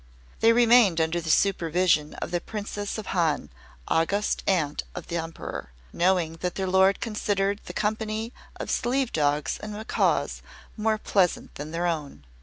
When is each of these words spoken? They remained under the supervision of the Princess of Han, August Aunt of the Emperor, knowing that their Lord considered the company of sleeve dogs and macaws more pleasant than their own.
They 0.39 0.51
remained 0.51 0.99
under 0.99 1.21
the 1.21 1.29
supervision 1.29 2.15
of 2.15 2.31
the 2.31 2.41
Princess 2.41 2.97
of 2.97 3.05
Han, 3.13 3.51
August 3.87 4.41
Aunt 4.47 4.81
of 4.95 5.09
the 5.09 5.17
Emperor, 5.17 5.73
knowing 5.93 6.37
that 6.37 6.55
their 6.55 6.65
Lord 6.65 6.99
considered 6.99 7.61
the 7.65 7.73
company 7.73 8.33
of 8.59 8.71
sleeve 8.71 9.11
dogs 9.11 9.59
and 9.61 9.73
macaws 9.73 10.41
more 10.75 10.97
pleasant 10.97 11.53
than 11.53 11.69
their 11.69 11.85
own. 11.85 12.25